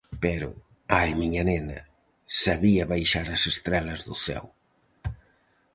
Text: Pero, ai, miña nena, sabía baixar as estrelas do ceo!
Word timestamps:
Pero, 0.23 0.49
ai, 0.99 1.09
miña 1.19 1.43
nena, 1.51 1.79
sabía 2.43 2.89
baixar 2.91 3.27
as 3.35 3.43
estrelas 3.53 3.99
do 4.07 4.15
ceo! 4.25 4.45